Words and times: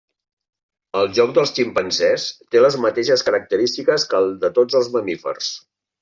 El 0.99 1.09
joc 1.17 1.33
dels 1.37 1.51
ximpanzés 1.57 2.25
té 2.55 2.63
les 2.63 2.77
mateixes 2.85 3.25
característiques 3.27 4.07
que 4.13 4.17
el 4.21 4.31
de 4.47 4.51
tots 4.59 4.79
els 4.81 4.89
mamífers. 4.97 5.51